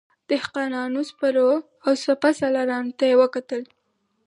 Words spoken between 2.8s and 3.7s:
ته یې ولیکل.